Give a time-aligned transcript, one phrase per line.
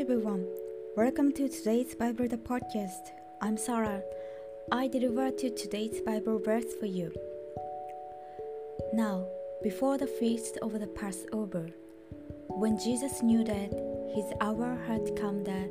[0.00, 0.44] everyone.
[0.96, 3.12] Welcome to today's Bible the podcast.
[3.40, 4.02] I'm Sarah.
[4.72, 7.12] I deliver to today's Bible verse for you.
[8.92, 9.28] Now,
[9.62, 11.68] before the feast of the Passover,
[12.48, 13.70] when Jesus knew that
[14.12, 15.70] his hour had come that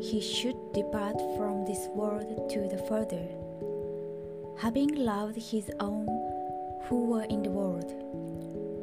[0.00, 3.26] he should depart from this world to the further,
[4.60, 6.06] having loved his own
[6.84, 7.90] who were in the world,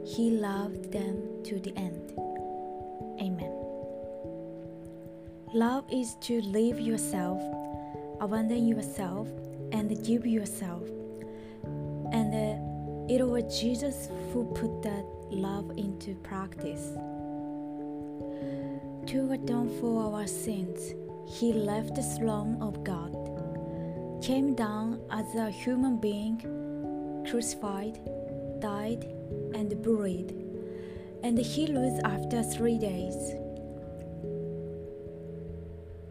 [0.06, 2.12] he loved them to the end.
[5.54, 7.42] Love is to live yourself,
[8.22, 9.28] abandon yourself,
[9.72, 10.84] and give yourself.
[12.12, 16.92] And uh, it was Jesus who put that love into practice.
[19.08, 20.94] To atone for our sins,
[21.26, 23.12] he left the throne of God,
[24.22, 28.00] came down as a human being, crucified,
[28.60, 29.04] died,
[29.56, 30.32] and buried,
[31.24, 33.34] and he rose after three days.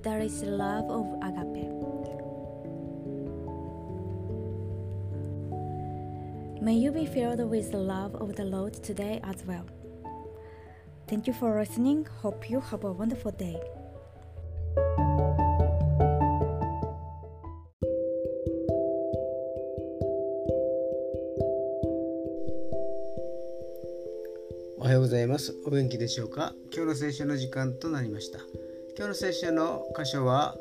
[0.09, 1.69] That is the love of agape.
[6.63, 9.67] May you be filled with the love of the Lord today as well.
[11.09, 12.07] Thank you for listening.
[12.23, 13.61] Hope you have a wonderful day.
[24.79, 25.55] おはようございます。
[25.67, 28.39] お元気でしょうか今日の聖書の時間となりました。
[28.99, 30.57] 今日の聖書の箇所は、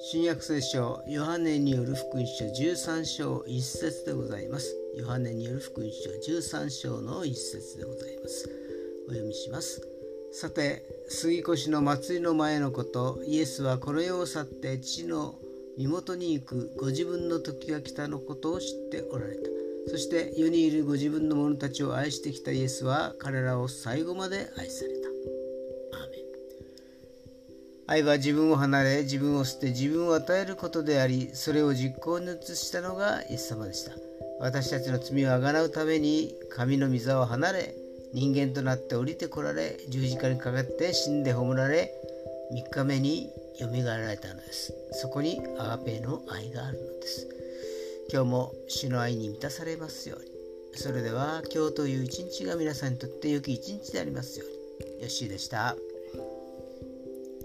[0.00, 4.76] 新約聖書ヨハネによる福音書13章1節でございます。
[4.94, 8.50] ヨハネによる福音書13章の1節でございます。
[9.06, 9.80] お読みします。
[10.30, 15.36] さて、杉越の祭りの前のこと、イエスはこの世を去って父の
[15.78, 19.48] 身元に行くご自分の時が来たのことを知っておられた。
[19.88, 25.07] そして世にいるご自分の者たちを愛してきたイエスは彼らを最後まで愛された。
[27.90, 33.92] 愛は自分を離れ自分を捨て自分を与えることでありそれを実行に移したのがイエス様でした。
[34.40, 37.74] 私たちの罪をあがなうために神の御座を離れ
[38.12, 41.90] 人間となって降りてこられ十字架にかかって死んで葬られ
[42.52, 44.74] 3日目によみがえられたのです。
[44.92, 47.26] そこにアガペの愛があるのです。
[48.12, 50.26] 今日も主の愛に満たされますように。
[50.74, 54.48] それでは今日という一日が皆さんにとって良き一日でありますよう
[54.96, 55.00] に。
[55.00, 55.74] よッしーでした。